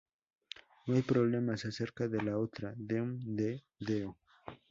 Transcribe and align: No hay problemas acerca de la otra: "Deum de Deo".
No 0.87 0.95
hay 0.95 1.03
problemas 1.03 1.63
acerca 1.65 2.07
de 2.07 2.23
la 2.23 2.39
otra: 2.39 2.73
"Deum 2.75 3.19
de 3.19 3.63
Deo". 3.79 4.17